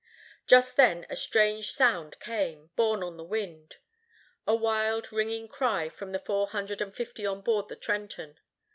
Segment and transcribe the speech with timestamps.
[0.47, 3.75] Just then a strange sound came, borne on the wind;
[4.47, 8.39] a wild ringing cry from the four hundred and fifty on board the Trenton.